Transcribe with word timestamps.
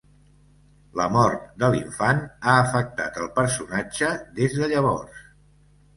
La 0.99 1.05
mort 1.15 1.43
de 1.63 1.69
l'infant 1.75 2.23
ha 2.29 2.55
afectat 2.63 3.21
el 3.25 3.31
personatge 3.39 4.11
des 4.41 4.57
de 4.63 4.71
llavors. 4.73 5.21